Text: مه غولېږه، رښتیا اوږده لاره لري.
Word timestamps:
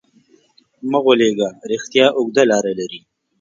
مه 0.89 0.99
غولېږه، 1.03 1.49
رښتیا 1.71 2.05
اوږده 2.17 2.43
لاره 2.51 2.71
لري. 2.79 2.99